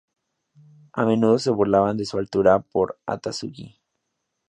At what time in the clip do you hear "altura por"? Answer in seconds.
2.17-2.99